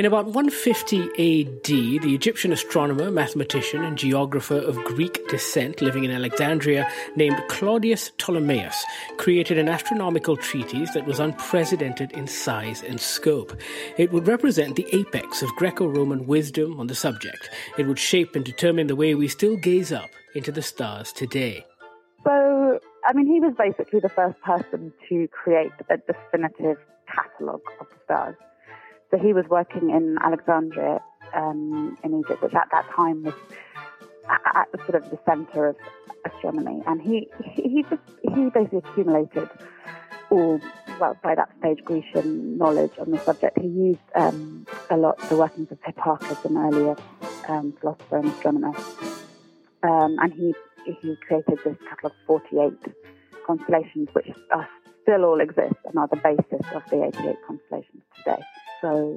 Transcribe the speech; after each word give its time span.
In 0.00 0.06
about 0.06 0.24
150 0.24 1.02
AD, 1.02 1.62
the 1.62 2.14
Egyptian 2.14 2.54
astronomer, 2.54 3.10
mathematician, 3.10 3.84
and 3.84 3.98
geographer 3.98 4.56
of 4.56 4.82
Greek 4.84 5.28
descent 5.28 5.82
living 5.82 6.04
in 6.04 6.10
Alexandria 6.10 6.90
named 7.16 7.36
Claudius 7.48 8.10
Ptolemaeus 8.16 8.82
created 9.18 9.58
an 9.58 9.68
astronomical 9.68 10.38
treatise 10.38 10.90
that 10.94 11.04
was 11.04 11.20
unprecedented 11.20 12.12
in 12.12 12.26
size 12.26 12.82
and 12.82 12.98
scope. 12.98 13.54
It 13.98 14.10
would 14.10 14.26
represent 14.26 14.76
the 14.76 14.88
apex 14.96 15.42
of 15.42 15.54
Greco 15.56 15.86
Roman 15.86 16.26
wisdom 16.26 16.80
on 16.80 16.86
the 16.86 16.94
subject. 16.94 17.50
It 17.76 17.86
would 17.86 17.98
shape 17.98 18.34
and 18.34 18.42
determine 18.42 18.86
the 18.86 18.96
way 18.96 19.14
we 19.14 19.28
still 19.28 19.58
gaze 19.58 19.92
up 19.92 20.08
into 20.34 20.50
the 20.50 20.62
stars 20.62 21.12
today. 21.12 21.66
So, 22.24 22.80
I 23.06 23.12
mean, 23.12 23.26
he 23.26 23.38
was 23.38 23.52
basically 23.58 24.00
the 24.00 24.08
first 24.08 24.40
person 24.40 24.94
to 25.10 25.28
create 25.28 25.72
a 25.90 25.98
definitive 25.98 26.78
catalogue 27.06 27.60
of 27.78 27.86
stars. 28.06 28.36
So 29.10 29.18
he 29.18 29.32
was 29.32 29.44
working 29.48 29.90
in 29.90 30.16
Alexandria 30.22 31.00
um, 31.34 31.96
in 32.04 32.20
Egypt, 32.20 32.42
which 32.42 32.54
at 32.54 32.68
that 32.72 32.88
time 32.94 33.22
was 33.24 33.34
at 34.28 34.70
the 34.72 34.78
sort 34.78 35.02
of 35.02 35.10
the 35.10 35.18
center 35.26 35.68
of 35.68 35.76
astronomy, 36.24 36.82
and 36.86 37.00
he 37.02 37.28
he 37.54 37.84
just 37.88 38.02
he 38.22 38.50
basically 38.50 38.78
accumulated 38.78 39.48
all 40.30 40.60
well 41.00 41.16
by 41.22 41.34
that 41.34 41.50
stage 41.58 41.84
Grecian 41.84 42.56
knowledge 42.56 42.92
on 42.98 43.10
the 43.10 43.18
subject. 43.24 43.58
He 43.58 43.66
used 43.66 44.00
um, 44.14 44.66
a 44.90 44.96
lot 44.96 45.18
the 45.28 45.36
workings 45.36 45.72
of 45.72 45.78
Hipparchus, 45.82 46.44
an 46.44 46.56
earlier 46.56 46.96
um, 47.48 47.72
philosopher 47.80 48.18
and 48.18 48.26
astronomer, 48.26 48.76
um, 49.82 50.16
and 50.20 50.32
he 50.32 50.54
he 50.84 51.16
created 51.26 51.58
this 51.64 51.76
catalogue 51.88 52.14
of 52.28 52.40
48 52.50 52.72
constellations, 53.46 54.08
which 54.12 54.30
are, 54.52 54.68
still 55.10 55.24
all 55.24 55.40
exist 55.40 55.74
and 55.86 55.98
are 55.98 56.06
the 56.06 56.16
basis 56.16 56.64
of 56.72 56.82
the 56.88 57.02
88 57.02 57.36
constellations 57.44 58.02
today. 58.16 58.40
So 58.80 59.16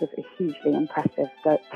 this 0.00 0.10
was 0.10 0.10
a 0.18 0.36
hugely 0.36 0.74
impressive 0.74 1.28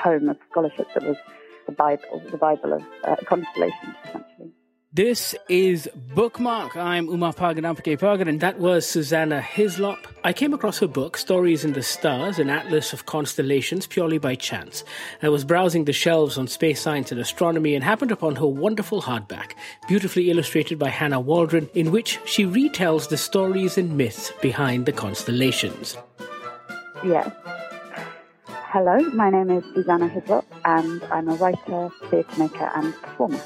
tome 0.03 0.29
of 0.29 0.39
scholarship 0.51 0.89
that 0.95 1.05
was 1.05 1.17
the 1.67 1.73
Bible, 1.73 2.21
the 2.33 2.37
Bible 2.37 2.73
of 2.73 2.83
uh, 3.05 3.15
constellations, 3.27 3.95
essentially. 4.05 4.51
This 4.91 5.35
is 5.51 5.87
Bookmark. 6.15 6.75
I'm 6.75 7.09
Umapagan 7.09 7.61
Ampikaipakan, 7.61 8.27
and 8.27 8.41
that 8.41 8.59
was 8.59 8.89
Susanna 8.89 9.43
Hislop. 9.43 10.09
I 10.25 10.33
came 10.33 10.55
across 10.55 10.79
her 10.79 10.87
book, 10.87 11.19
Stories 11.19 11.63
in 11.63 11.75
the 11.75 11.83
Stars, 11.83 12.39
an 12.39 12.49
atlas 12.49 12.95
of 12.95 13.05
constellations, 13.05 13.87
purely 13.87 14.17
by 14.17 14.35
chance. 14.35 14.85
I 15.23 15.29
was 15.29 15.45
browsing 15.45 15.85
the 15.85 15.93
shelves 15.93 16.39
on 16.39 16.49
space 16.49 16.81
science 16.81 17.13
and 17.13 17.21
astronomy 17.21 17.75
and 17.75 17.85
happened 17.85 18.11
upon 18.11 18.37
her 18.37 18.47
wonderful 18.47 19.03
hardback, 19.03 19.53
beautifully 19.89 20.31
illustrated 20.31 20.79
by 20.79 20.89
Hannah 20.89 21.21
Waldron, 21.21 21.69
in 21.75 21.91
which 21.93 22.19
she 22.25 22.47
retells 22.47 23.11
the 23.11 23.19
stories 23.19 23.77
and 23.77 23.95
myths 23.95 24.33
behind 24.41 24.87
the 24.87 24.93
constellations. 24.93 25.99
Yes. 27.05 27.31
Hello, 28.47 28.99
my 29.11 29.29
name 29.29 29.51
is 29.51 29.65
Susanna 29.75 30.09
Hislop, 30.09 30.47
and 30.65 31.05
I'm 31.05 31.29
a 31.29 31.35
writer, 31.35 31.91
theatre 32.09 32.39
maker, 32.39 32.71
and 32.75 32.95
performer. 33.03 33.41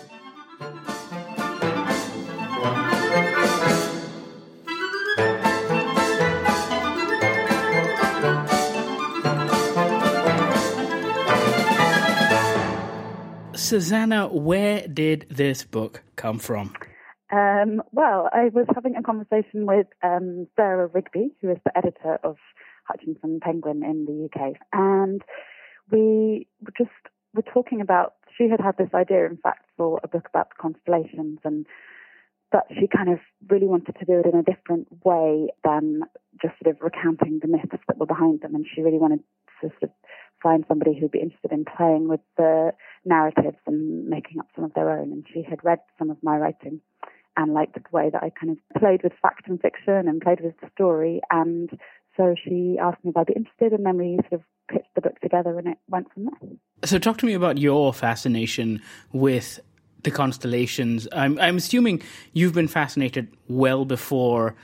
Susanna, 13.72 14.28
where 14.28 14.86
did 14.86 15.24
this 15.30 15.64
book 15.64 16.02
come 16.14 16.38
from? 16.38 16.74
Um, 17.32 17.80
well, 17.90 18.28
I 18.30 18.50
was 18.52 18.66
having 18.74 18.96
a 18.96 19.02
conversation 19.02 19.64
with 19.64 19.86
um, 20.02 20.46
Sarah 20.56 20.88
Rigby, 20.88 21.30
who 21.40 21.50
is 21.50 21.56
the 21.64 21.74
editor 21.74 22.18
of 22.22 22.36
Hutchinson 22.84 23.40
Penguin 23.40 23.82
in 23.82 24.04
the 24.04 24.26
UK. 24.26 24.56
And 24.74 25.22
we 25.90 26.48
were 26.60 26.74
just 26.76 26.90
were 27.32 27.50
talking 27.50 27.80
about, 27.80 28.12
she 28.36 28.46
had 28.50 28.60
had 28.60 28.76
this 28.76 28.92
idea, 28.92 29.24
in 29.24 29.38
fact, 29.38 29.64
for 29.78 30.00
a 30.04 30.08
book 30.08 30.26
about 30.28 30.50
the 30.50 30.60
constellations 30.60 31.38
and 31.42 31.64
but 32.50 32.66
she 32.78 32.86
kind 32.86 33.08
of 33.08 33.18
really 33.48 33.66
wanted 33.66 33.96
to 33.98 34.04
do 34.04 34.20
it 34.20 34.26
in 34.26 34.38
a 34.38 34.42
different 34.42 34.86
way 35.02 35.48
than 35.64 36.02
just 36.42 36.52
sort 36.62 36.76
of 36.76 36.82
recounting 36.82 37.38
the 37.40 37.48
myths 37.48 37.72
that 37.88 37.96
were 37.96 38.04
behind 38.04 38.42
them. 38.42 38.54
And 38.54 38.66
she 38.68 38.82
really 38.82 38.98
wanted 38.98 39.20
to 39.62 39.68
sort 39.68 39.84
of 39.84 39.90
find 40.42 40.64
somebody 40.68 40.98
who'd 40.98 41.10
be 41.10 41.20
interested 41.20 41.52
in 41.52 41.64
playing 41.64 42.08
with 42.08 42.20
the 42.36 42.72
narratives 43.04 43.58
and 43.66 44.06
making 44.06 44.38
up 44.38 44.46
some 44.54 44.64
of 44.64 44.74
their 44.74 44.90
own. 44.90 45.12
And 45.12 45.26
she 45.32 45.42
had 45.42 45.64
read 45.64 45.78
some 45.98 46.10
of 46.10 46.16
my 46.22 46.36
writing 46.36 46.80
and 47.36 47.54
liked 47.54 47.74
the 47.74 47.82
way 47.92 48.10
that 48.10 48.22
I 48.22 48.30
kind 48.30 48.52
of 48.52 48.80
played 48.80 49.02
with 49.02 49.12
fact 49.22 49.48
and 49.48 49.60
fiction 49.60 50.08
and 50.08 50.20
played 50.20 50.40
with 50.40 50.54
the 50.60 50.68
story. 50.74 51.20
And 51.30 51.70
so 52.16 52.34
she 52.44 52.76
asked 52.80 53.02
me 53.04 53.10
if 53.10 53.16
I'd 53.16 53.26
be 53.26 53.32
interested, 53.34 53.72
and 53.72 53.86
then 53.86 53.96
we 53.96 54.18
sort 54.28 54.34
of 54.34 54.42
pitched 54.68 54.94
the 54.94 55.00
book 55.00 55.18
together, 55.20 55.58
and 55.58 55.68
it 55.68 55.78
went 55.88 56.12
from 56.12 56.26
there. 56.26 56.50
So, 56.84 56.98
talk 56.98 57.18
to 57.18 57.26
me 57.26 57.34
about 57.34 57.58
your 57.58 57.94
fascination 57.94 58.82
with 59.12 59.60
the 60.02 60.10
constellations. 60.10 61.08
I'm, 61.12 61.38
I'm 61.38 61.56
assuming 61.56 62.02
you've 62.32 62.52
been 62.52 62.68
fascinated 62.68 63.34
well 63.48 63.84
before 63.84 64.56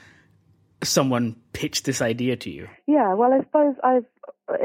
someone 0.83 1.37
pitched 1.53 1.85
this 1.85 2.03
idea 2.03 2.37
to 2.37 2.51
you. 2.51 2.69
Yeah, 2.87 3.15
well, 3.15 3.33
I 3.33 3.41
suppose 3.41 3.75
I've. 3.83 4.05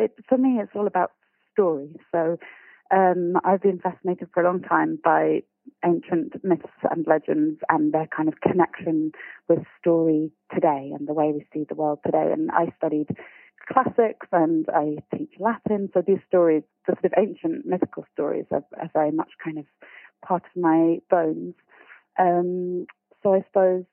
It, 0.03 0.15
for 0.27 0.37
me, 0.37 0.59
it's 0.61 0.71
all 0.75 0.87
about 0.87 1.11
story. 1.53 1.89
So, 2.11 2.37
um, 2.91 3.35
I've 3.43 3.61
been 3.61 3.79
fascinated 3.79 4.29
for 4.33 4.43
a 4.43 4.45
long 4.45 4.61
time 4.61 4.99
by 5.03 5.43
ancient 5.85 6.43
myths 6.43 6.67
and 6.91 7.05
legends 7.07 7.59
and 7.69 7.93
their 7.93 8.07
kind 8.15 8.27
of 8.27 8.41
connection 8.41 9.11
with 9.47 9.59
story 9.79 10.31
today 10.53 10.91
and 10.93 11.07
the 11.07 11.13
way 11.13 11.31
we 11.31 11.45
see 11.53 11.65
the 11.67 11.75
world 11.75 11.99
today. 12.05 12.29
And 12.31 12.51
I 12.51 12.73
studied 12.77 13.09
classics 13.71 14.27
and 14.31 14.65
I 14.73 14.97
teach 15.15 15.31
Latin, 15.39 15.89
so 15.93 16.03
these 16.05 16.19
stories, 16.27 16.63
the 16.85 16.93
sort 16.93 17.05
of 17.05 17.13
ancient 17.17 17.65
mythical 17.65 18.05
stories, 18.13 18.45
are, 18.51 18.65
are 18.79 18.89
very 18.93 19.11
much 19.11 19.31
kind 19.43 19.57
of 19.57 19.65
part 20.25 20.43
of 20.43 20.61
my 20.61 20.97
bones. 21.09 21.55
Um, 22.19 22.85
so 23.21 23.33
I 23.33 23.43
suppose 23.47 23.85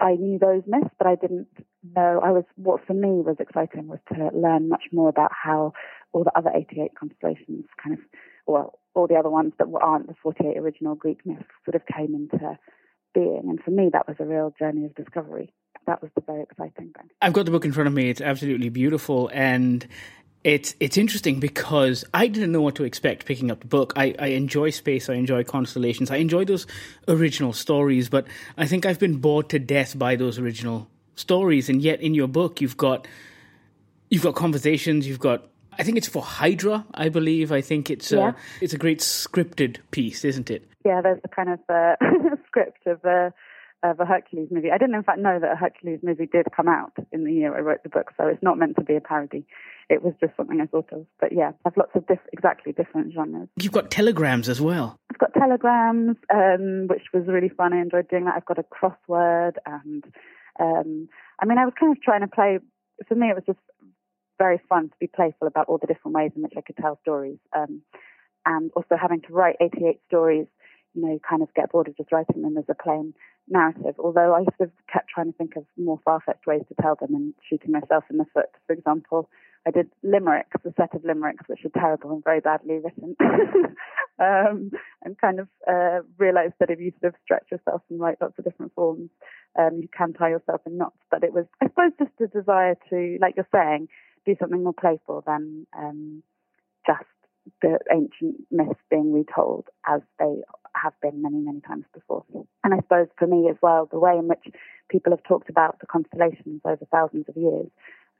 I 0.00 0.14
knew 0.14 0.38
those 0.38 0.62
myths, 0.66 0.94
but 0.98 1.06
I 1.06 1.16
didn't 1.16 1.48
know. 1.96 2.20
I 2.22 2.30
was 2.30 2.44
what 2.56 2.84
for 2.86 2.94
me 2.94 3.20
was 3.20 3.36
exciting 3.38 3.88
was 3.88 3.98
to 4.12 4.30
learn 4.32 4.68
much 4.68 4.84
more 4.92 5.08
about 5.08 5.32
how 5.32 5.72
all 6.12 6.24
the 6.24 6.36
other 6.36 6.50
88 6.54 6.92
constellations 6.98 7.64
kind 7.82 7.98
of, 7.98 8.04
well, 8.46 8.78
all 8.94 9.06
the 9.06 9.16
other 9.16 9.30
ones 9.30 9.52
that 9.58 9.66
aren't 9.80 10.06
the 10.06 10.14
48 10.22 10.56
original 10.56 10.94
Greek 10.94 11.24
myths 11.24 11.44
sort 11.64 11.74
of 11.74 11.82
came 11.86 12.14
into 12.14 12.58
being. 13.14 13.44
And 13.48 13.60
for 13.62 13.70
me, 13.70 13.90
that 13.92 14.06
was 14.06 14.16
a 14.20 14.24
real 14.24 14.54
journey 14.58 14.84
of 14.84 14.94
discovery. 14.94 15.52
That 15.86 16.02
was 16.02 16.10
the 16.14 16.22
very 16.22 16.42
exciting 16.42 16.92
thing. 16.96 17.10
I've 17.22 17.32
got 17.32 17.46
the 17.46 17.50
book 17.50 17.64
in 17.64 17.72
front 17.72 17.88
of 17.88 17.94
me. 17.94 18.10
It's 18.10 18.20
absolutely 18.20 18.68
beautiful. 18.68 19.30
And 19.32 19.86
it's 20.44 20.74
it's 20.80 20.96
interesting 20.96 21.40
because 21.40 22.04
I 22.14 22.28
didn't 22.28 22.52
know 22.52 22.60
what 22.60 22.76
to 22.76 22.84
expect 22.84 23.26
picking 23.26 23.50
up 23.50 23.60
the 23.60 23.66
book. 23.66 23.92
I, 23.96 24.14
I 24.18 24.28
enjoy 24.28 24.70
space, 24.70 25.08
I 25.08 25.14
enjoy 25.14 25.44
constellations, 25.44 26.10
I 26.10 26.16
enjoy 26.16 26.44
those 26.44 26.66
original 27.08 27.52
stories, 27.52 28.08
but 28.08 28.26
I 28.56 28.66
think 28.66 28.86
I've 28.86 28.98
been 28.98 29.16
bored 29.16 29.48
to 29.50 29.58
death 29.58 29.98
by 29.98 30.16
those 30.16 30.38
original 30.38 30.88
stories. 31.16 31.68
And 31.68 31.82
yet 31.82 32.00
in 32.00 32.14
your 32.14 32.28
book 32.28 32.60
you've 32.60 32.76
got 32.76 33.06
you've 34.10 34.22
got 34.22 34.36
conversations, 34.36 35.06
you've 35.06 35.18
got 35.18 35.48
I 35.78 35.82
think 35.82 35.96
it's 35.96 36.08
for 36.08 36.22
Hydra, 36.22 36.84
I 36.92 37.08
believe. 37.08 37.52
I 37.52 37.60
think 37.60 37.90
it's 37.90 38.10
yeah. 38.10 38.30
a, 38.30 38.34
it's 38.60 38.72
a 38.72 38.78
great 38.78 38.98
scripted 39.00 39.78
piece, 39.90 40.24
isn't 40.24 40.50
it? 40.50 40.68
Yeah, 40.84 41.00
there's 41.00 41.22
the 41.22 41.28
kind 41.28 41.50
of 41.50 41.60
uh, 41.68 41.96
script 42.46 42.86
of 42.86 43.04
a 43.04 43.32
of 43.82 44.00
a 44.00 44.04
Hercules 44.04 44.48
movie. 44.50 44.70
I 44.72 44.78
didn't, 44.78 44.96
in 44.96 45.02
fact, 45.02 45.20
know 45.20 45.38
that 45.40 45.52
a 45.52 45.56
Hercules 45.56 46.00
movie 46.02 46.26
did 46.26 46.46
come 46.54 46.68
out 46.68 46.92
in 47.12 47.24
the 47.24 47.32
year 47.32 47.56
I 47.56 47.60
wrote 47.60 47.82
the 47.82 47.88
book, 47.88 48.12
so 48.16 48.26
it's 48.26 48.42
not 48.42 48.58
meant 48.58 48.76
to 48.76 48.84
be 48.84 48.96
a 48.96 49.00
parody. 49.00 49.46
It 49.88 50.02
was 50.02 50.14
just 50.20 50.36
something 50.36 50.60
I 50.60 50.66
thought 50.66 50.92
of. 50.92 51.06
But 51.20 51.32
yeah, 51.32 51.52
I've 51.64 51.76
lots 51.76 51.92
of 51.94 52.06
diff- 52.06 52.18
exactly 52.32 52.72
different 52.72 53.12
genres. 53.14 53.48
You've 53.56 53.72
got 53.72 53.90
telegrams 53.90 54.48
as 54.48 54.60
well. 54.60 54.98
I've 55.10 55.18
got 55.18 55.32
telegrams, 55.34 56.16
um, 56.32 56.88
which 56.88 57.04
was 57.14 57.24
really 57.26 57.48
fun. 57.48 57.72
I 57.72 57.80
enjoyed 57.80 58.08
doing 58.08 58.24
that. 58.24 58.34
I've 58.36 58.44
got 58.44 58.58
a 58.58 58.64
crossword, 58.64 59.54
and 59.64 60.04
um, 60.60 61.08
I 61.40 61.46
mean, 61.46 61.58
I 61.58 61.64
was 61.64 61.74
kind 61.78 61.96
of 61.96 62.02
trying 62.02 62.20
to 62.22 62.28
play. 62.28 62.58
For 63.06 63.14
me, 63.14 63.28
it 63.28 63.34
was 63.34 63.44
just 63.46 63.60
very 64.38 64.60
fun 64.68 64.88
to 64.88 64.94
be 65.00 65.06
playful 65.06 65.46
about 65.46 65.68
all 65.68 65.78
the 65.78 65.86
different 65.86 66.14
ways 66.14 66.32
in 66.34 66.42
which 66.42 66.54
I 66.56 66.60
could 66.60 66.76
tell 66.76 66.98
stories. 67.02 67.38
Um, 67.56 67.82
and 68.46 68.70
also 68.74 68.96
having 69.00 69.20
to 69.22 69.32
write 69.32 69.56
88 69.60 70.00
stories, 70.06 70.46
you 70.98 71.06
know, 71.06 71.18
kind 71.28 71.42
of 71.42 71.54
get 71.54 71.70
bored 71.70 71.86
of 71.86 71.96
just 71.96 72.10
writing 72.10 72.42
them 72.42 72.58
as 72.58 72.64
a 72.68 72.74
plain 72.74 73.14
narrative. 73.48 73.94
Although 73.98 74.34
I 74.34 74.42
sort 74.56 74.68
of 74.68 74.70
kept 74.92 75.08
trying 75.08 75.30
to 75.30 75.38
think 75.38 75.54
of 75.56 75.64
more 75.76 76.00
far-fetched 76.04 76.46
ways 76.46 76.62
to 76.68 76.74
tell 76.82 76.96
them 76.96 77.14
and 77.14 77.34
shooting 77.48 77.70
myself 77.70 78.04
in 78.10 78.18
the 78.18 78.26
foot. 78.34 78.50
For 78.66 78.72
example, 78.72 79.30
I 79.66 79.70
did 79.70 79.90
limericks, 80.02 80.60
a 80.64 80.72
set 80.76 80.94
of 80.94 81.04
limericks 81.04 81.44
which 81.46 81.64
are 81.64 81.80
terrible 81.80 82.10
and 82.12 82.24
very 82.24 82.40
badly 82.40 82.80
written, 82.82 83.16
um, 84.18 84.70
and 85.04 85.18
kind 85.20 85.40
of 85.40 85.48
uh, 85.70 86.00
realised 86.16 86.54
that 86.58 86.70
if 86.70 86.80
you 86.80 86.92
sort 87.00 87.14
of 87.14 87.20
stretch 87.22 87.46
yourself 87.52 87.82
and 87.90 88.00
write 88.00 88.18
lots 88.20 88.38
of 88.38 88.44
different 88.44 88.74
forms, 88.74 89.10
um, 89.58 89.78
you 89.80 89.88
can 89.96 90.12
tie 90.14 90.30
yourself 90.30 90.62
in 90.66 90.78
knots. 90.78 90.98
But 91.10 91.22
it 91.22 91.32
was, 91.32 91.44
I 91.62 91.66
suppose, 91.66 91.92
just 91.98 92.20
a 92.20 92.26
desire 92.26 92.76
to, 92.90 93.18
like 93.20 93.34
you're 93.36 93.48
saying, 93.54 93.88
do 94.26 94.34
something 94.40 94.64
more 94.64 94.74
playful 94.74 95.22
than 95.26 95.66
um, 95.76 96.22
just 96.86 97.04
the 97.62 97.78
ancient 97.92 98.36
myths 98.50 98.80
being 98.90 99.12
retold 99.12 99.66
as 99.86 100.00
they 100.18 100.42
have 100.82 100.94
been 101.00 101.22
many, 101.22 101.38
many 101.38 101.60
times 101.60 101.84
before. 101.94 102.24
And 102.64 102.74
I 102.74 102.78
suppose 102.78 103.08
for 103.18 103.26
me 103.26 103.48
as 103.48 103.56
well, 103.62 103.88
the 103.90 103.98
way 103.98 104.16
in 104.16 104.28
which 104.28 104.54
people 104.88 105.12
have 105.12 105.22
talked 105.24 105.50
about 105.50 105.80
the 105.80 105.86
constellations 105.86 106.60
over 106.64 106.84
thousands 106.90 107.26
of 107.28 107.36
years 107.36 107.68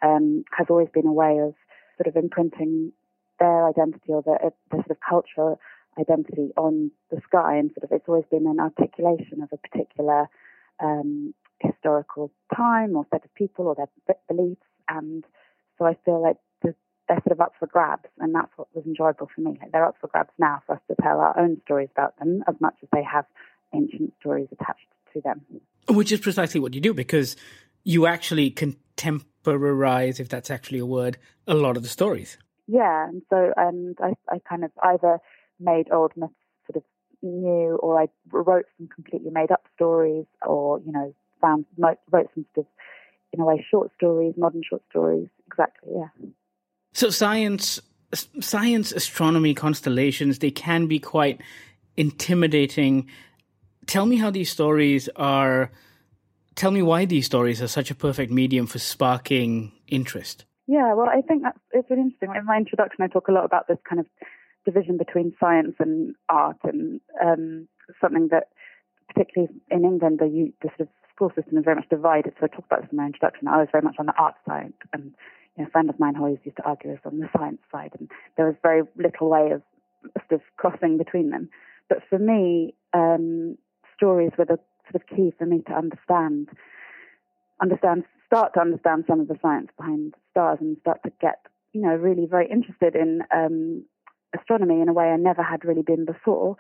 um, 0.03 0.45
has 0.57 0.67
always 0.71 0.89
been 0.93 1.07
a 1.07 1.13
way 1.13 1.39
of 1.39 1.55
sort 1.97 2.07
of 2.07 2.17
imprinting 2.17 2.93
their 3.39 3.69
identity 3.69 4.13
or 4.13 4.23
the, 4.23 4.53
the 4.71 4.77
sort 4.77 4.91
of 4.91 4.99
cultural 5.09 5.61
identity 5.99 6.51
on 6.57 6.91
the 7.11 7.21
sky. 7.27 7.57
And 7.57 7.71
sort 7.73 7.85
of 7.85 7.93
it's 7.93 8.09
always 8.09 8.25
been 8.31 8.47
an 8.47 8.61
articulation 8.61 9.43
of 9.43 9.51
a 9.53 9.57
particular 9.57 10.29
um, 10.81 11.35
historical 11.61 12.31
time 12.55 12.97
or 12.97 13.07
set 13.11 13.25
of 13.25 13.35
people 13.35 13.67
or 13.67 13.75
their 13.75 14.17
beliefs. 14.29 14.61
And 14.89 15.25
so 15.79 15.85
I 15.85 15.97
feel 16.05 16.23
like 16.23 16.37
they're 17.09 17.21
sort 17.27 17.33
of 17.33 17.41
up 17.41 17.53
for 17.59 17.67
grabs, 17.67 18.09
and 18.19 18.35
that's 18.35 18.51
what 18.57 18.69
was 18.75 18.85
enjoyable 18.85 19.29
for 19.35 19.41
me. 19.41 19.57
Like 19.61 19.73
they're 19.73 19.85
up 19.85 19.97
for 20.01 20.09
grabs 20.09 20.33
now 20.39 20.63
for 20.67 20.75
us 20.77 20.83
to 20.89 20.95
tell 21.03 21.19
our 21.21 21.39
own 21.39 21.61
stories 21.65 21.89
about 21.93 22.19
them 22.19 22.45
as 22.47 22.55
much 22.61 22.75
as 22.83 22.89
they 22.93 23.03
have 23.03 23.25
ancient 23.75 24.13
stories 24.21 24.49
attached 24.53 24.87
to 25.15 25.21
them. 25.23 25.43
Which 25.89 26.13
is 26.13 26.21
precisely 26.21 26.61
what 26.61 26.75
you 26.75 26.81
do 26.81 26.95
because 26.95 27.37
you 27.85 28.07
actually 28.07 28.51
contemporize, 28.51 30.21
if 30.21 30.29
that's 30.29 30.51
actually 30.51 30.79
a 30.79 30.87
word, 30.87 31.19
a 31.47 31.55
lot 31.55 31.77
of 31.77 31.83
the 31.83 31.89
stories. 31.89 32.37
Yeah, 32.67 33.09
and 33.09 33.23
so 33.31 33.53
and 33.57 33.97
I, 34.03 34.13
I 34.31 34.39
kind 34.47 34.65
of 34.65 34.71
either 34.83 35.19
made 35.59 35.91
old 35.91 36.13
myths 36.17 36.35
sort 36.67 36.77
of 36.77 36.83
new, 37.23 37.77
or 37.83 38.01
I 38.01 38.09
wrote 38.31 38.67
some 38.77 38.89
completely 38.89 39.31
made 39.31 39.51
up 39.51 39.65
stories, 39.75 40.27
or 40.47 40.81
you 40.81 40.93
know, 40.93 41.15
found 41.41 41.65
wrote 41.79 42.29
some 42.35 42.45
sort 42.55 42.67
of 42.67 42.73
in 43.33 43.41
a 43.41 43.45
way 43.45 43.65
short 43.71 43.91
stories, 43.97 44.35
modern 44.37 44.63
short 44.69 44.83
stories. 44.91 45.29
Exactly, 45.47 45.93
yeah. 45.97 46.29
So 46.93 47.11
science, 47.11 47.81
science, 48.41 48.93
astronomy, 48.93 49.55
constellations, 49.55 50.39
they 50.39 50.51
can 50.51 50.87
be 50.87 50.99
quite 50.99 51.41
intimidating. 51.97 53.09
Tell 53.87 54.07
me 54.07 54.17
how 54.17 54.31
these 54.31 54.51
stories 54.51 55.09
are. 55.17 55.71
Tell 56.55 56.71
me 56.71 56.83
why 56.83 57.05
these 57.05 57.27
stories 57.27 57.63
are 57.63 57.69
such 57.69 57.91
a 57.91 57.95
perfect 57.95 58.33
medium 58.33 58.67
for 58.67 58.79
sparking 58.79 59.73
interest. 59.87 60.45
Yeah, 60.67 60.93
well, 60.95 61.09
I 61.09 61.23
think 61.23 61.43
that's 61.43 61.59
it's 61.73 61.89
really 61.89 62.03
interesting. 62.03 62.35
In 62.37 62.45
my 62.45 62.57
introduction, 62.57 63.03
I 63.03 63.07
talk 63.07 63.29
a 63.29 63.33
lot 63.33 63.45
about 63.45 63.69
this 63.69 63.79
kind 63.89 64.01
of 64.01 64.07
division 64.65 64.99
between 64.99 65.35
science 65.41 65.77
and 65.79 66.15
art, 66.29 66.59
and 66.65 67.01
um, 67.25 67.69
something 68.01 68.29
that, 68.33 68.49
particularly 69.09 69.55
in 69.71 69.85
England, 69.85 70.19
the, 70.19 70.53
the 70.61 70.69
sort 70.77 70.81
of 70.81 70.89
school 71.15 71.33
system 71.35 71.59
is 71.59 71.65
very 71.65 71.77
much 71.77 71.89
divided. 71.89 72.35
So 72.39 72.45
I 72.45 72.49
talk 72.49 72.67
about 72.67 72.83
this 72.83 72.91
in 72.91 72.99
my 72.99 73.07
introduction. 73.07 73.49
I 73.49 73.59
was 73.59 73.69
very 73.73 73.83
much 73.83 73.97
on 73.99 74.07
the 74.07 74.15
art 74.19 74.35
side, 74.47 74.75
and 74.93 75.15
you 75.59 75.65
know, 75.65 75.69
a 75.69 75.71
friend 75.73 75.91
of 75.91 75.99
mine 75.99 76.17
always 76.17 76.39
used 76.45 76.57
to 76.59 76.63
argue 76.63 76.93
us 76.93 77.01
on 77.05 77.19
the 77.19 77.29
science 77.37 77.61
side, 77.73 77.91
and 77.99 78.09
there 78.37 78.47
was 78.47 78.55
very 78.63 78.83
little 78.97 79.29
way 79.29 79.51
of 79.51 79.63
sort 80.29 80.41
of 80.41 80.43
crossing 80.57 80.97
between 80.97 81.31
them. 81.31 81.49
But 81.89 81.99
for 82.09 82.19
me, 82.19 82.75
um, 82.95 83.59
stories 83.97 84.31
were 84.39 84.45
the 84.45 84.59
sort 84.91 85.03
of 85.03 85.07
key 85.09 85.33
for 85.37 85.47
me 85.47 85.63
to 85.67 85.73
understand, 85.73 86.49
understand, 87.61 88.05
start 88.27 88.55
to 88.55 88.61
understand 88.61 89.05
some 89.09 89.21
of 89.21 89.29
the 89.29 89.39
science 89.43 89.69
behind 89.77 90.15
stars, 90.31 90.59
and 90.61 90.77
start 90.81 91.03
to 91.03 91.13
get, 91.21 91.41
you 91.73 91.81
know, 91.81 91.95
really 91.95 92.27
very 92.27 92.49
interested 92.49 92.95
in 92.95 93.23
um, 93.35 93.85
astronomy 94.39 94.81
in 94.81 94.89
a 94.89 94.93
way 94.93 95.07
I 95.07 95.17
never 95.17 95.43
had 95.43 95.65
really 95.65 95.83
been 95.83 96.05
before. 96.05 96.57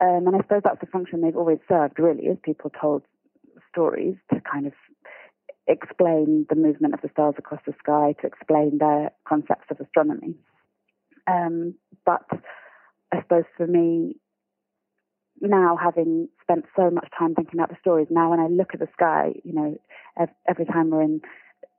Um, 0.00 0.26
and 0.26 0.36
I 0.36 0.38
suppose 0.38 0.62
that's 0.64 0.80
the 0.80 0.86
function 0.86 1.20
they've 1.20 1.36
always 1.36 1.58
served, 1.68 1.98
really, 1.98 2.24
is 2.24 2.38
people 2.42 2.70
told 2.70 3.02
stories 3.70 4.16
to 4.32 4.40
kind 4.40 4.66
of 4.66 4.72
explain 5.68 6.46
the 6.48 6.56
movement 6.56 6.94
of 6.94 7.00
the 7.02 7.10
stars 7.10 7.34
across 7.38 7.60
the 7.66 7.74
sky, 7.78 8.14
to 8.20 8.26
explain 8.26 8.78
their 8.78 9.12
concepts 9.26 9.66
of 9.70 9.80
astronomy. 9.80 10.34
Um, 11.26 11.74
but 12.04 12.26
I 13.12 13.20
suppose 13.20 13.44
for 13.56 13.66
me, 13.66 14.16
now 15.40 15.76
having 15.80 16.28
spent 16.42 16.64
so 16.74 16.90
much 16.90 17.08
time 17.16 17.34
thinking 17.34 17.60
about 17.60 17.68
the 17.68 17.76
stories, 17.80 18.08
now 18.10 18.30
when 18.30 18.40
I 18.40 18.48
look 18.48 18.70
at 18.74 18.80
the 18.80 18.88
sky, 18.92 19.34
you 19.44 19.52
know, 19.52 19.78
every 20.48 20.64
time 20.64 20.90
we're 20.90 21.02
in 21.02 21.20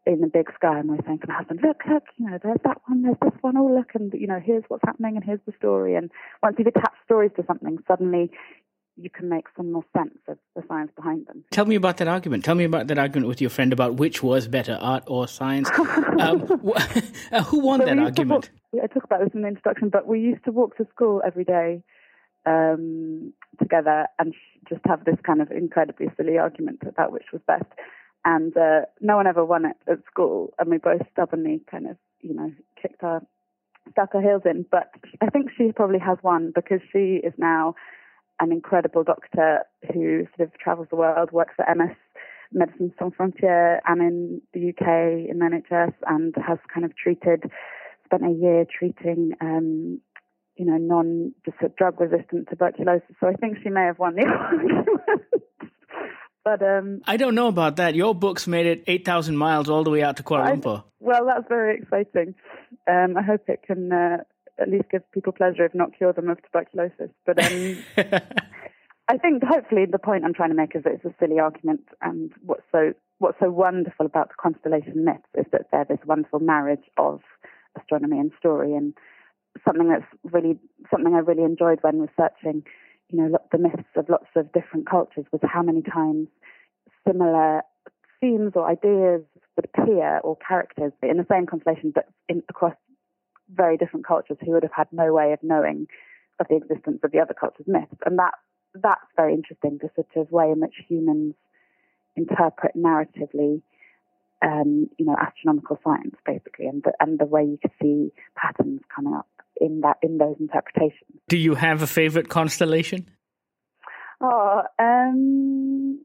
in 0.06 0.22
the 0.22 0.28
big 0.28 0.48
sky, 0.56 0.80
and 0.80 0.90
we're 0.90 0.98
saying 1.06 1.20
to 1.20 1.28
my 1.28 1.36
husband, 1.36 1.60
"Look, 1.62 1.82
look, 1.86 2.04
you 2.18 2.30
know, 2.30 2.40
there's 2.42 2.62
that 2.64 2.82
one, 2.88 3.04
there's 3.04 3.18
this 3.22 3.38
one. 3.42 3.58
Oh, 3.58 3.68
look, 3.68 3.94
and 3.94 4.12
you 4.14 4.28
know, 4.28 4.40
here's 4.40 4.64
what's 4.68 4.84
happening, 4.86 5.16
and 5.16 5.24
here's 5.24 5.42
the 5.46 5.54
story." 5.58 5.96
And 5.96 6.10
once 6.42 6.56
you've 6.58 6.68
attached 6.68 7.04
stories 7.04 7.32
to 7.36 7.46
something, 7.46 7.78
suddenly 7.88 8.32
you 9.02 9.10
can 9.10 9.30
make 9.30 9.46
some 9.56 9.72
more 9.72 9.84
sense 9.96 10.18
of 10.28 10.38
the 10.56 10.64
science 10.68 10.92
behind 10.96 11.26
them. 11.28 11.44
Tell 11.52 11.66
me 11.66 11.76
about 11.76 11.98
that 11.98 12.08
argument. 12.08 12.44
Tell 12.44 12.56
me 12.56 12.64
about 12.64 12.88
that 12.88 12.98
argument 12.98 13.28
with 13.28 13.42
your 13.42 13.50
friend 13.50 13.72
about 13.72 13.96
which 13.96 14.22
was 14.22 14.48
better, 14.48 14.78
art 14.80 15.04
or 15.08 15.28
science. 15.28 15.70
um, 16.20 16.46
uh, 17.32 17.44
who 17.44 17.60
won 17.60 17.80
so 17.80 17.86
that 17.86 18.00
argument? 18.00 18.50
Walk, 18.74 18.84
I 18.84 18.88
talk 18.88 19.04
about 19.04 19.22
this 19.22 19.34
in 19.34 19.42
the 19.42 19.48
introduction, 19.48 19.90
but 19.90 20.08
we 20.08 20.20
used 20.20 20.44
to 20.46 20.52
walk 20.52 20.78
to 20.78 20.88
school 20.94 21.22
every 21.26 21.44
day 21.44 21.84
um, 22.46 23.34
together 23.60 24.08
and 24.18 24.34
just 24.68 24.82
have 24.88 25.06
this 25.06 25.18
kind 25.26 25.42
of 25.42 25.52
incredibly 25.52 26.08
silly 26.18 26.38
argument 26.38 26.80
about 26.88 27.12
which 27.12 27.26
was 27.32 27.42
best. 27.48 27.66
And 28.26 28.56
uh, 28.58 28.82
no 29.00 29.16
one 29.16 29.28
ever 29.28 29.46
won 29.46 29.66
it 29.66 29.78
at 29.90 30.00
school, 30.06 30.54
and 30.60 30.70
we 30.70 30.78
both 30.78 31.02
stubbornly 31.12 31.62
kind 31.72 31.88
of, 31.88 31.98
you 32.22 32.34
know, 32.34 32.52
kicked 32.82 33.02
our 33.04 33.22
stuck 33.92 34.14
our 34.14 34.22
heels 34.22 34.42
in. 34.46 34.66
But 34.70 34.92
I 35.22 35.28
think 35.28 35.50
she 35.58 35.72
probably 35.72 36.00
has 36.00 36.18
won 36.22 36.52
because 36.54 36.82
she 36.92 37.22
is 37.24 37.34
now 37.38 37.76
an 38.40 38.52
incredible 38.52 39.04
doctor 39.04 39.64
who 39.94 40.26
sort 40.36 40.50
of 40.50 40.58
travels 40.60 40.88
the 40.90 40.96
world, 40.96 41.32
works 41.32 41.54
for 41.56 41.66
MS 41.74 41.96
Médecins 42.56 42.94
Sans 42.98 43.14
Frontières 43.18 43.80
and 43.86 44.02
in 44.02 44.42
the 44.54 44.70
UK 44.70 45.30
in 45.30 45.40
NHS, 45.40 45.94
and 46.08 46.34
has 46.36 46.58
kind 46.74 46.86
of 46.86 46.96
treated, 46.96 47.44
spent 48.06 48.24
a 48.26 48.32
year 48.32 48.66
treating, 48.66 49.34
um, 49.42 50.00
you 50.56 50.66
know, 50.66 50.78
non 50.78 51.34
drug 51.78 52.00
resistant 52.00 52.48
tuberculosis. 52.50 53.16
So 53.20 53.28
I 53.28 53.34
think 53.34 53.58
she 53.64 53.70
may 53.70 53.86
have 53.86 54.00
won 54.00 54.16
the 54.16 54.26
argument. 54.26 54.88
but 56.44 56.62
um, 56.64 57.02
I 57.06 57.18
don't 57.18 57.36
know 57.36 57.48
about 57.48 57.76
that. 57.76 57.94
Your 57.94 58.16
books 58.16 58.48
made 58.48 58.66
it 58.66 58.84
eight 58.88 59.06
thousand 59.06 59.38
miles 59.38 59.70
all 59.70 59.84
the 59.84 59.92
way 59.92 60.02
out 60.02 60.18
to 60.18 60.24
Kuala 60.24 60.52
Lumpur. 60.56 60.80
I, 60.80 60.84
well, 61.00 61.26
that's 61.26 61.48
very 61.48 61.78
exciting. 61.78 62.34
Um, 62.88 63.16
I 63.16 63.22
hope 63.22 63.44
it 63.48 63.62
can. 63.66 63.92
Uh, 63.92 64.18
at 64.62 64.70
least 64.70 64.90
give 64.92 65.10
people 65.12 65.34
pleasure, 65.34 65.66
if 65.66 65.74
not 65.74 65.96
cure 65.98 66.14
them 66.14 66.30
of 66.30 66.40
tuberculosis. 66.44 67.10
But 67.26 67.44
um, 67.44 67.78
I 69.08 69.18
think 69.18 69.44
hopefully 69.44 69.86
the 69.90 70.00
point 70.00 70.24
I'm 70.24 70.34
trying 70.34 70.50
to 70.50 70.56
make 70.56 70.76
is 70.76 70.84
that 70.84 70.94
it's 70.94 71.06
a 71.06 71.16
silly 71.20 71.40
argument, 71.40 71.88
and 72.02 72.32
what's 72.46 72.64
so 72.72 72.94
what's 73.20 73.40
so 73.40 73.50
wonderful 73.50 74.06
about 74.06 74.30
the 74.30 74.36
constellation 74.40 75.04
myths 75.04 75.28
is 75.38 75.46
that 75.52 75.68
they're 75.72 75.86
this 75.86 76.06
wonderful 76.06 76.40
marriage 76.40 76.86
of 76.98 77.22
astronomy 77.80 78.20
and 78.20 78.32
story, 78.38 78.76
and 78.76 78.94
something 79.66 79.90
that's 79.90 80.06
really 80.24 80.60
something 80.92 81.14
I 81.14 81.20
really 81.20 81.44
enjoyed 81.44 81.80
when 81.82 82.00
researching, 82.00 82.64
you 83.10 83.18
know, 83.18 83.38
the 83.52 83.58
myths 83.58 83.90
of 83.96 84.10
lots 84.10 84.28
of 84.36 84.52
different 84.52 84.90
cultures 84.90 85.26
was 85.32 85.42
how 85.44 85.64
many 85.64 85.82
times 85.82 86.28
similar 87.08 87.64
themes 88.22 88.52
or 88.56 88.70
ideas 88.70 89.22
would 89.56 89.70
appear 89.74 90.20
or 90.20 90.38
characters 90.38 90.92
in 91.02 91.18
the 91.18 91.26
same 91.32 91.46
constellation, 91.46 91.92
but 91.94 92.08
in, 92.28 92.44
across 92.50 92.74
very 93.54 93.78
different 93.78 94.06
cultures 94.06 94.38
who 94.44 94.52
would 94.52 94.64
have 94.64 94.74
had 94.74 94.88
no 94.92 95.14
way 95.14 95.34
of 95.34 95.40
knowing 95.42 95.88
of 96.40 96.48
the 96.50 96.56
existence 96.56 97.00
of 97.04 97.12
the 97.12 97.20
other 97.20 97.34
culture's 97.34 97.68
myths. 97.68 97.96
And 98.06 98.18
that 98.20 98.34
that's 98.76 99.06
very 99.16 99.34
interesting, 99.34 99.80
the 99.82 99.90
sort 99.96 100.08
of 100.16 100.32
way 100.32 100.52
in 100.52 100.60
which 100.60 100.76
humans 100.88 101.34
interpret 102.16 102.76
narratively, 102.76 103.62
um, 104.44 104.90
you 104.98 105.06
know, 105.06 105.16
astronomical 105.20 105.80
science 105.84 106.16
basically, 106.26 106.68
and 106.68 106.84
the, 106.84 106.94
and 107.00 107.20
the 107.20 107.26
way 107.26 107.44
you 107.44 107.58
could 107.62 107.72
see 107.82 108.12
patterns 108.36 108.82
coming 108.94 109.14
up 109.14 109.28
in 109.60 109.82
that 109.82 109.98
in 110.02 110.18
those 110.18 110.36
interpretations. 110.40 111.20
Do 111.28 111.38
you 111.38 111.56
have 111.56 111.82
a 111.82 111.88
favorite 111.88 112.30
constellation? 112.30 113.10
Oh, 114.22 114.62
um, 114.78 116.00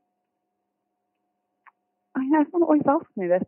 I 2.17 2.25
know 2.27 2.45
someone 2.51 2.63
always 2.63 2.83
asks 2.89 3.17
me 3.17 3.27
this. 3.27 3.43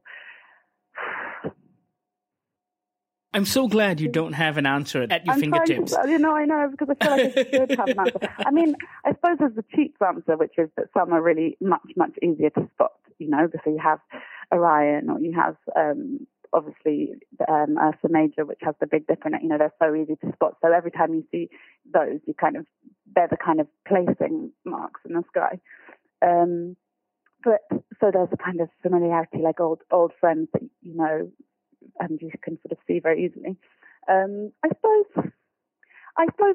I'm 3.36 3.44
so 3.44 3.68
glad 3.68 4.00
you 4.00 4.08
don't 4.08 4.32
have 4.32 4.56
an 4.56 4.64
answer 4.64 5.06
at 5.10 5.26
your 5.26 5.34
I'm 5.34 5.40
fingertips. 5.40 5.94
To, 5.94 6.08
you 6.08 6.18
know, 6.18 6.34
I 6.34 6.46
know 6.46 6.70
because 6.70 6.88
I 6.88 7.04
feel 7.04 7.10
like 7.10 7.36
I 7.36 7.50
should 7.50 7.70
have 7.78 7.88
an 7.88 7.98
answer. 7.98 8.34
I 8.38 8.50
mean, 8.50 8.74
I 9.04 9.10
suppose 9.10 9.36
there's 9.38 9.54
the 9.54 9.64
cheap 9.74 9.94
answer, 10.00 10.38
which 10.38 10.54
is 10.56 10.70
that 10.78 10.86
some 10.96 11.12
are 11.12 11.20
really 11.20 11.58
much, 11.60 11.82
much 11.96 12.12
easier 12.22 12.48
to 12.50 12.66
spot. 12.72 12.92
You 13.18 13.28
know, 13.28 13.46
because 13.46 13.60
you 13.66 13.78
have 13.82 13.98
Orion 14.52 15.10
or 15.10 15.20
you 15.20 15.34
have 15.34 15.56
um, 15.76 16.26
obviously 16.54 17.12
um, 17.46 17.76
Ursa 17.78 18.08
Major, 18.08 18.46
which 18.46 18.60
has 18.62 18.74
the 18.80 18.86
Big 18.86 19.06
Dipper 19.06 19.28
in 19.28 19.34
it. 19.34 19.42
You 19.42 19.50
know, 19.50 19.58
they're 19.58 19.72
so 19.78 19.94
easy 19.94 20.16
to 20.16 20.32
spot. 20.32 20.56
So 20.62 20.72
every 20.72 20.90
time 20.90 21.12
you 21.12 21.24
see 21.30 21.50
those, 21.92 22.20
you 22.26 22.32
kind 22.32 22.56
of 22.56 22.64
they're 23.14 23.28
the 23.28 23.36
kind 23.36 23.60
of 23.60 23.66
placing 23.86 24.50
marks 24.64 25.02
in 25.06 25.14
the 25.14 25.22
sky. 25.28 25.60
Um, 26.22 26.76
but 27.44 27.60
so 28.00 28.10
there's 28.10 28.30
a 28.32 28.36
kind 28.36 28.62
of 28.62 28.68
familiarity, 28.82 29.38
like 29.42 29.60
old 29.60 29.82
old 29.90 30.12
friends 30.18 30.48
that 30.54 30.62
you 30.80 30.96
know 30.96 31.30
and 32.00 32.20
you 32.20 32.30
can 32.42 32.58
sort 32.62 32.72
of 32.72 32.78
see 32.86 32.98
very 33.00 33.24
easily. 33.24 33.56
Um, 34.08 34.52
I 34.64 34.68
suppose. 34.68 35.30
I 36.18 36.24
suppose 36.26 36.54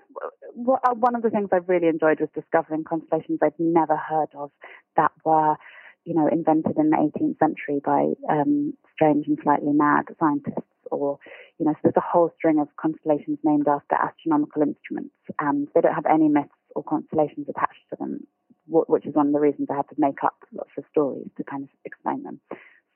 one 0.56 1.14
of 1.14 1.22
the 1.22 1.30
things 1.30 1.50
I 1.52 1.58
really 1.58 1.88
enjoyed 1.88 2.20
was 2.20 2.30
discovering 2.34 2.84
constellations 2.84 3.40
I'd 3.44 3.54
never 3.60 3.96
heard 3.96 4.30
of 4.36 4.50
that 4.98 5.12
were, 5.24 5.56
you 6.04 6.16
know, 6.16 6.28
invented 6.28 6.78
in 6.78 6.90
the 6.90 6.98
18th 6.98 7.38
century 7.38 7.80
by 7.86 8.14
um, 8.28 8.74
strange 8.92 9.28
and 9.28 9.38
slightly 9.44 9.72
mad 9.72 10.06
scientists, 10.20 10.66
or 10.90 11.20
you 11.60 11.66
know, 11.66 11.74
so 11.74 11.80
there's 11.84 11.94
a 11.98 12.02
whole 12.02 12.32
string 12.38 12.60
of 12.60 12.70
constellations 12.76 13.38
named 13.44 13.68
after 13.68 13.96
astronomical 13.96 14.64
instruments, 14.64 15.14
and 15.40 15.68
they 15.76 15.82
don't 15.82 15.94
have 15.94 16.08
any 16.08 16.28
myths 16.28 16.50
or 16.76 16.84
constellations 16.84 17.48
attached 17.48 17.86
to 17.92 17.96
them, 18.00 18.26
which 18.68 19.06
is 19.06 19.14
one 19.14 19.28
of 19.28 19.34
the 19.34 19.40
reasons 19.40 19.68
I 19.70 19.76
had 19.76 19.90
to 19.90 19.96
make 20.00 20.24
up 20.24 20.38
lots 20.54 20.72
of 20.78 20.86
stories 20.90 21.30
to 21.38 21.44
kind 21.44 21.64
of 21.64 21.70
explain 21.86 22.24
them. 22.24 22.40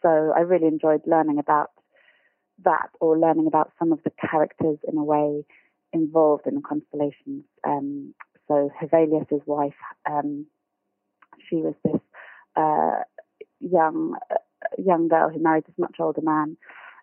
So 0.01 0.33
I 0.35 0.41
really 0.41 0.67
enjoyed 0.67 1.01
learning 1.05 1.37
about 1.37 1.69
that 2.63 2.89
or 2.99 3.17
learning 3.17 3.47
about 3.47 3.71
some 3.77 3.91
of 3.91 3.99
the 4.03 4.11
characters 4.11 4.77
in 4.87 4.97
a 4.97 5.03
way 5.03 5.45
involved 5.93 6.47
in 6.47 6.55
the 6.55 6.61
constellations. 6.61 7.43
Um, 7.65 8.13
so 8.47 8.69
Hevelius's 8.81 9.41
wife, 9.45 9.73
um, 10.09 10.45
she 11.49 11.57
was 11.57 11.73
this 11.83 12.01
uh, 12.55 13.03
young 13.59 14.15
uh, 14.31 14.35
young 14.77 15.07
girl 15.07 15.29
who 15.29 15.41
married 15.41 15.65
this 15.65 15.75
much 15.77 15.95
older 15.99 16.21
man. 16.21 16.57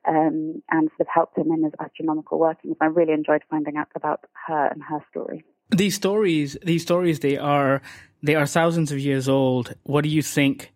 Um, 0.04 0.64
and 0.68 0.90
sort 0.90 1.02
of 1.02 1.06
helped 1.14 1.38
him 1.38 1.52
in 1.52 1.62
his 1.62 1.75
astronomical 1.78 2.37
workings. 2.40 2.76
I 2.80 2.87
really 2.87 3.12
enjoyed 3.12 3.42
finding 3.49 3.76
out 3.76 3.87
about 3.94 4.25
her 4.49 4.66
and 4.66 4.82
her 4.82 4.99
story. 5.09 5.44
These 5.71 5.94
stories, 5.94 6.56
these 6.61 6.82
stories, 6.82 7.21
they 7.21 7.38
are 7.38 7.82
they 8.21 8.35
are 8.35 8.47
thousands 8.47 8.90
of 8.90 8.99
years 8.99 9.28
old. 9.28 9.75
What 9.85 10.02
do 10.02 10.09
you 10.09 10.21
think? 10.21 10.73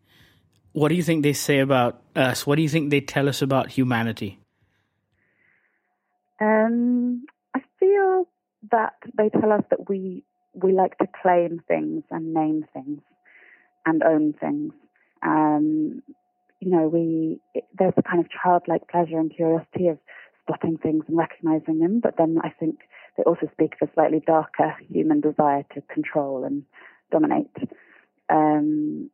What 0.75 0.91
do 0.91 0.95
you 0.95 1.03
think 1.03 1.25
they 1.25 1.33
say 1.33 1.59
about 1.59 2.03
us? 2.15 2.47
What 2.47 2.55
do 2.55 2.63
you 2.63 2.69
think 2.69 2.91
they 2.91 3.01
tell 3.01 3.29
us 3.29 3.43
about 3.43 3.71
humanity? 3.71 4.39
Um, 6.41 7.25
I 7.55 7.61
feel 7.81 8.29
that 8.71 8.95
they 9.17 9.29
tell 9.29 9.53
us 9.53 9.63
that 9.71 9.89
we 9.89 10.25
we 10.55 10.73
like 10.73 10.97
to 10.99 11.07
claim 11.23 11.61
things 11.69 12.03
and 12.11 12.33
name 12.33 12.65
things 12.73 13.01
and 13.85 14.03
own 14.03 14.33
things. 14.33 14.73
Um, 15.23 16.03
you 16.61 16.71
know, 16.71 16.89
we 16.89 17.41
there's 17.79 17.95
a 17.97 18.03
kind 18.03 18.21
of 18.21 18.31
childlike 18.31 18.89
pleasure 18.89 19.19
and 19.19 19.35
curiosity 19.35 19.89
of 19.89 19.99
spotting 20.43 20.79
things 20.79 21.05
and 21.09 21.17
recognizing 21.17 21.81
them, 21.81 22.01
but 22.01 22.17
then 22.17 22.39
I 22.43 22.51
think 22.51 22.81
they 23.17 23.23
also 23.25 23.49
speak 23.53 23.75
of 23.81 23.89
a 23.89 23.93
slightly 23.95 24.23
darker 24.27 24.75
human 24.89 25.21
desire 25.21 25.65
to 25.75 25.81
control 25.93 26.45
and 26.45 26.65
dominate. 27.11 27.57
Um, 28.29 29.11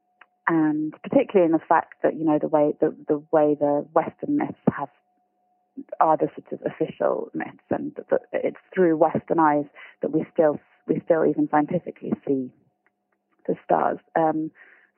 and 0.49 0.93
particularly 1.03 1.47
in 1.47 1.53
the 1.53 1.67
fact 1.69 1.95
that 2.03 2.17
you 2.17 2.25
know 2.25 2.39
the 2.39 2.49
way 2.49 2.75
the 2.81 2.95
the 3.09 3.23
way 3.31 3.57
the 3.59 3.87
Western 3.93 4.37
myths 4.39 4.59
have 4.77 4.89
are 6.01 6.17
the 6.17 6.29
sort 6.37 6.53
of 6.53 6.67
official 6.67 7.31
myths, 7.35 7.69
and 7.71 7.95
that 8.11 8.23
it's 8.33 8.57
through 8.75 8.97
Western 8.97 9.39
eyes 9.39 9.65
that 10.03 10.13
we 10.13 10.25
still 10.33 10.59
we 10.87 11.01
still 11.05 11.25
even 11.25 11.49
scientifically 11.51 12.13
see 12.27 12.51
the 13.47 13.55
stars. 13.65 13.99
Um, 14.17 14.51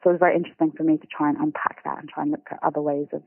so 0.03 0.11
it 0.11 0.15
was 0.15 0.21
very 0.21 0.37
interesting 0.37 0.73
for 0.77 0.83
me 0.83 0.99
to 0.99 1.07
try 1.07 1.29
and 1.29 1.39
unpack 1.39 1.83
that 1.85 1.99
and 1.99 2.09
try 2.09 2.23
and 2.23 2.33
look 2.33 2.47
at 2.51 2.59
other 2.63 2.81
ways 2.81 3.07
of 3.13 3.23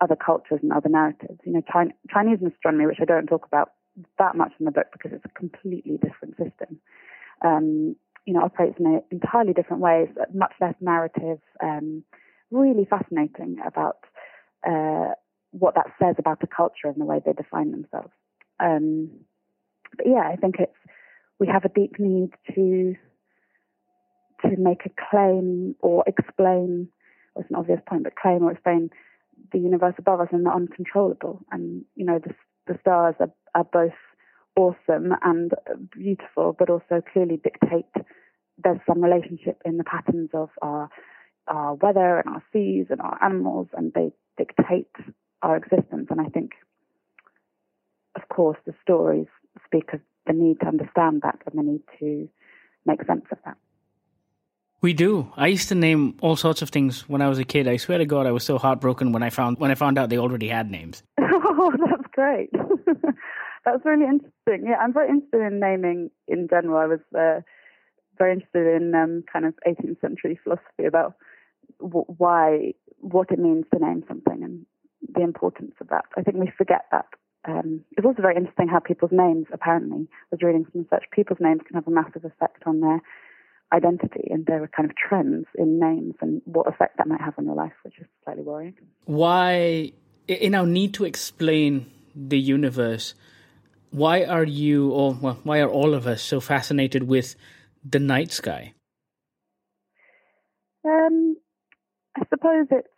other 0.00 0.16
cultures 0.16 0.60
and 0.62 0.72
other 0.72 0.88
narratives. 0.88 1.38
You 1.44 1.52
know, 1.52 1.62
Chinese 2.10 2.38
astronomy, 2.46 2.86
which 2.86 2.98
I 3.00 3.04
don't 3.04 3.26
talk 3.26 3.46
about 3.46 3.70
that 4.18 4.36
much 4.36 4.52
in 4.58 4.66
the 4.66 4.72
book 4.72 4.86
because 4.92 5.12
it's 5.12 5.24
a 5.24 5.38
completely 5.38 5.98
different 6.02 6.36
system. 6.36 6.80
Um, 7.44 7.96
you 8.26 8.34
know, 8.34 8.42
operates 8.42 8.78
in 8.78 9.02
entirely 9.10 9.52
different 9.52 9.82
ways, 9.82 10.08
much 10.32 10.52
less 10.60 10.74
narrative. 10.80 11.38
Um, 11.62 12.04
really 12.50 12.86
fascinating 12.88 13.56
about 13.66 13.98
uh, 14.68 15.14
what 15.52 15.74
that 15.74 15.92
says 16.00 16.16
about 16.18 16.40
the 16.40 16.46
culture 16.46 16.88
and 16.88 17.00
the 17.00 17.04
way 17.04 17.20
they 17.24 17.32
define 17.32 17.70
themselves. 17.70 18.12
Um, 18.58 19.10
but 19.96 20.06
yeah, 20.06 20.28
I 20.30 20.36
think 20.36 20.56
it's 20.58 20.72
we 21.38 21.46
have 21.46 21.64
a 21.64 21.68
deep 21.68 21.98
need 21.98 22.30
to 22.54 22.94
to 24.42 24.56
make 24.56 24.82
a 24.86 24.90
claim 25.10 25.74
or 25.80 26.04
explain, 26.06 26.88
or 27.34 27.42
it's 27.42 27.50
an 27.50 27.56
obvious 27.56 27.80
point, 27.86 28.04
but 28.04 28.16
claim 28.16 28.42
or 28.42 28.52
explain 28.52 28.90
the 29.52 29.58
universe 29.58 29.94
above 29.98 30.20
us 30.20 30.28
and 30.32 30.46
the 30.46 30.50
uncontrollable. 30.50 31.44
And 31.50 31.84
you 31.94 32.04
know, 32.04 32.18
the 32.18 32.34
the 32.66 32.78
stars 32.80 33.14
are, 33.20 33.32
are 33.54 33.64
both 33.64 33.92
awesome 34.56 35.12
and 35.22 35.52
beautiful, 35.90 36.54
but 36.58 36.70
also 36.70 37.02
clearly 37.12 37.40
dictate. 37.42 37.86
There's 38.62 38.80
some 38.86 39.02
relationship 39.02 39.60
in 39.64 39.76
the 39.76 39.84
patterns 39.84 40.30
of 40.32 40.50
our 40.60 40.88
our 41.48 41.74
weather 41.74 42.20
and 42.20 42.34
our 42.34 42.42
seas 42.52 42.86
and 42.90 43.00
our 43.00 43.18
animals, 43.22 43.68
and 43.76 43.92
they 43.94 44.12
dictate 44.38 44.94
our 45.42 45.56
existence. 45.56 46.08
And 46.10 46.20
I 46.20 46.26
think, 46.26 46.52
of 48.16 48.28
course, 48.28 48.58
the 48.66 48.74
stories 48.82 49.26
speak 49.64 49.92
of 49.92 50.00
the 50.26 50.32
need 50.32 50.60
to 50.60 50.66
understand 50.66 51.22
that 51.22 51.38
and 51.46 51.58
the 51.58 51.72
need 51.72 51.82
to 51.98 52.28
make 52.86 53.04
sense 53.06 53.24
of 53.30 53.38
that. 53.44 53.56
We 54.80 54.92
do. 54.92 55.32
I 55.36 55.46
used 55.46 55.68
to 55.68 55.76
name 55.76 56.16
all 56.20 56.34
sorts 56.34 56.60
of 56.60 56.70
things 56.70 57.08
when 57.08 57.22
I 57.22 57.28
was 57.28 57.38
a 57.38 57.44
kid. 57.44 57.68
I 57.68 57.76
swear 57.76 57.98
to 57.98 58.06
God, 58.06 58.26
I 58.26 58.32
was 58.32 58.42
so 58.42 58.58
heartbroken 58.58 59.12
when 59.12 59.22
I 59.22 59.30
found 59.30 59.58
when 59.58 59.70
I 59.70 59.76
found 59.76 59.96
out 59.96 60.10
they 60.10 60.18
already 60.18 60.48
had 60.48 60.72
names. 60.72 61.04
oh, 61.20 61.72
that's 61.78 62.08
great. 62.12 62.50
that's 63.64 63.84
really 63.84 64.06
interesting. 64.06 64.66
Yeah, 64.68 64.78
I'm 64.80 64.92
very 64.92 65.08
interested 65.08 65.40
in 65.40 65.60
naming 65.60 66.10
in 66.26 66.48
general. 66.48 66.78
I 66.78 66.86
was 66.86 67.00
uh, 67.16 67.42
very 68.18 68.32
interested 68.32 68.74
in 68.74 68.92
um, 68.94 69.22
kind 69.32 69.44
of 69.44 69.54
18th 69.66 70.00
century 70.00 70.38
philosophy 70.42 70.84
about 70.86 71.14
w- 71.80 72.04
why, 72.18 72.74
what 72.98 73.30
it 73.30 73.38
means 73.38 73.66
to 73.72 73.78
name 73.78 74.02
something, 74.08 74.42
and 74.42 74.66
the 75.14 75.22
importance 75.22 75.74
of 75.80 75.88
that. 75.88 76.04
I 76.16 76.22
think 76.22 76.36
we 76.36 76.52
forget 76.56 76.86
that. 76.90 77.06
Um, 77.44 77.84
it's 77.96 78.06
also 78.06 78.22
very 78.22 78.36
interesting 78.36 78.68
how 78.68 78.78
people's 78.78 79.10
names, 79.12 79.46
apparently, 79.52 80.06
I 80.08 80.26
was 80.30 80.42
reading 80.42 80.64
some 80.72 80.82
research, 80.82 81.04
people's 81.12 81.40
names 81.40 81.60
can 81.66 81.74
have 81.74 81.88
a 81.88 81.90
massive 81.90 82.24
effect 82.24 82.62
on 82.66 82.80
their 82.80 83.00
identity, 83.72 84.28
and 84.30 84.46
there 84.46 84.62
are 84.62 84.68
kind 84.68 84.88
of 84.88 84.96
trends 84.96 85.46
in 85.56 85.80
names 85.80 86.14
and 86.20 86.40
what 86.44 86.68
effect 86.68 86.98
that 86.98 87.08
might 87.08 87.20
have 87.20 87.34
on 87.38 87.46
your 87.46 87.54
life, 87.54 87.72
which 87.84 87.98
is 87.98 88.06
slightly 88.24 88.44
worrying. 88.44 88.74
Why, 89.06 89.92
in 90.28 90.54
our 90.54 90.66
need 90.66 90.94
to 90.94 91.04
explain 91.04 91.86
the 92.14 92.38
universe, 92.38 93.14
why 93.90 94.24
are 94.24 94.44
you, 94.44 94.90
or 94.90 95.14
well, 95.20 95.38
why 95.42 95.60
are 95.60 95.70
all 95.70 95.94
of 95.94 96.06
us 96.06 96.22
so 96.22 96.40
fascinated 96.40 97.04
with 97.04 97.34
the 97.84 97.98
night 97.98 98.30
sky? 98.30 98.74
Um, 100.84 101.36
I 102.16 102.22
suppose 102.28 102.66
it's 102.70 102.88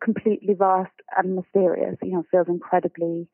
completely 0.00 0.54
vast 0.54 0.92
and 1.16 1.36
mysterious. 1.36 1.96
You 2.02 2.12
know, 2.12 2.24
feels 2.30 2.48
incredibly. 2.48 3.28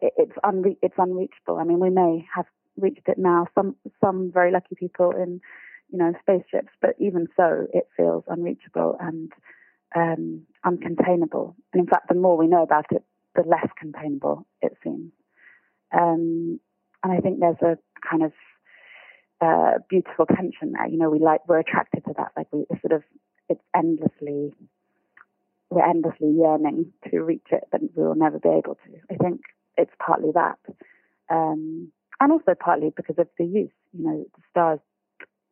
It's 0.00 0.36
unre- 0.44 0.78
it's 0.82 0.94
unreachable. 0.98 1.58
I 1.58 1.64
mean, 1.64 1.80
we 1.80 1.90
may 1.90 2.26
have 2.34 2.46
reached 2.76 3.08
it 3.08 3.18
now. 3.18 3.46
Some 3.54 3.76
some 4.02 4.30
very 4.32 4.50
lucky 4.50 4.74
people 4.74 5.10
in, 5.10 5.40
you 5.90 5.98
know, 5.98 6.12
spaceships, 6.20 6.72
but 6.80 6.94
even 6.98 7.28
so, 7.36 7.66
it 7.72 7.88
feels 7.96 8.24
unreachable 8.26 8.96
and 9.00 9.32
um, 9.94 10.42
uncontainable. 10.64 11.54
And 11.72 11.80
in 11.82 11.86
fact, 11.86 12.08
the 12.08 12.14
more 12.14 12.36
we 12.36 12.46
know 12.46 12.62
about 12.62 12.86
it, 12.90 13.02
the 13.34 13.42
less 13.42 13.68
containable 13.78 14.46
it 14.60 14.76
seems. 14.82 15.12
Um, 15.92 16.58
and 17.02 17.12
I 17.12 17.18
think 17.18 17.40
there's 17.40 17.60
a 17.62 17.78
kind 18.08 18.22
of 18.22 18.32
uh, 19.40 19.78
beautiful 19.88 20.26
tension 20.26 20.72
there. 20.72 20.86
You 20.88 20.98
know, 20.98 21.10
we 21.10 21.18
like 21.18 21.46
we're 21.48 21.58
attracted 21.58 22.04
to 22.06 22.14
that. 22.16 22.32
Like 22.36 22.46
we 22.52 22.64
sort 22.80 22.92
of 22.92 23.02
it's 23.52 23.62
endlessly 23.74 24.52
we're 25.72 25.88
endlessly 25.88 26.30
yearning 26.30 26.92
to 27.10 27.20
reach 27.20 27.46
it, 27.50 27.64
but 27.70 27.80
we 27.80 28.02
will 28.02 28.14
never 28.14 28.38
be 28.38 28.48
able 28.50 28.74
to. 28.74 28.90
I 29.10 29.16
think 29.16 29.40
it's 29.78 29.92
partly 30.04 30.30
that, 30.34 30.58
um, 31.30 31.90
and 32.20 32.32
also 32.32 32.54
partly 32.58 32.92
because 32.94 33.18
of 33.18 33.28
the 33.38 33.44
use. 33.44 33.70
You 33.96 34.04
know, 34.04 34.24
the 34.36 34.42
stars 34.50 34.80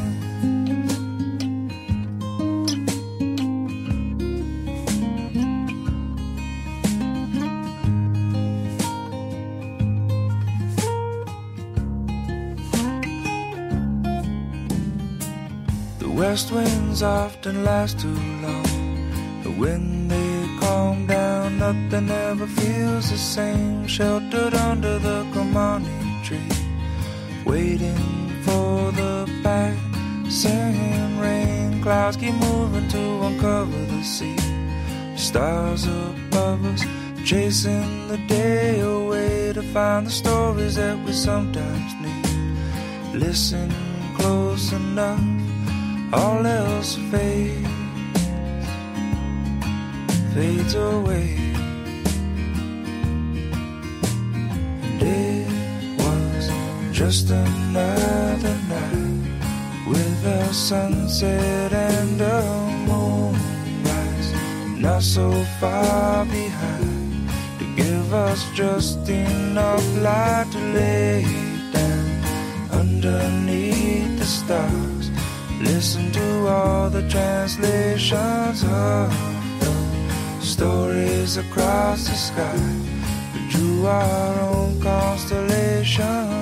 West 16.33 16.51
winds 16.51 17.03
often 17.03 17.63
last 17.63 18.01
too 18.01 18.19
long. 18.41 18.65
But 19.43 19.55
when 19.63 20.09
they 20.09 20.35
calm 20.61 21.07
down, 21.07 21.59
nothing 21.59 22.09
ever 22.11 22.47
feels 22.47 23.11
the 23.11 23.19
same. 23.19 23.87
Sheltered 23.87 24.55
under 24.55 24.99
the 24.99 25.25
Kamani 25.35 26.01
tree, 26.25 26.57
waiting 27.45 28.03
for 28.47 28.93
the 28.93 29.15
passing 29.43 31.19
rain. 31.21 31.83
Clouds 31.83 32.17
keep 32.17 32.35
moving 32.49 32.89
to 32.89 33.03
uncover 33.27 33.81
the 33.93 34.03
sea. 34.03 34.39
Stars 35.17 35.85
above 35.85 36.65
us, 36.73 36.83
chasing 37.27 38.09
the 38.09 38.17
day 38.27 38.81
away 38.81 39.53
to 39.53 39.63
find 39.75 40.07
the 40.07 40.11
stories 40.23 40.77
that 40.77 40.97
we 41.05 41.13
sometimes 41.13 41.93
need. 42.01 43.21
Listen 43.21 43.71
close 44.17 44.73
enough, 44.73 45.21
all 46.13 46.47
else 46.47 46.97
fades 47.11 47.69
fades 50.35 50.75
away. 50.75 51.37
It 55.01 55.47
was 55.99 56.51
just 56.93 57.31
another 57.31 58.57
night 58.69 59.87
with 59.87 60.25
a 60.25 60.53
sunset 60.55 61.73
and 61.73 62.21
a 62.21 62.43
moonrise, 62.87 64.33
not 64.81 65.03
so 65.03 65.31
far 65.61 66.25
behind 66.27 67.29
to 67.59 67.65
give 67.77 68.15
us 68.15 68.51
just 68.55 69.09
enough 69.09 69.87
light 69.99 70.47
to 70.53 70.59
lay 70.59 71.25
down 71.73 72.81
underneath 72.81 74.19
the 74.19 74.25
stars. 74.25 75.02
Listen 75.63 76.11
to 76.11 76.49
all 76.49 76.91
the 76.91 77.09
translations 77.09 78.65
of 78.65 79.13
stories 80.43 81.37
across 81.37 82.09
the 82.09 82.15
sky. 82.15 82.59
We 83.33 83.49
drew 83.49 83.87
our 83.87 84.41
own 84.41 84.81
constellations. 84.81 86.42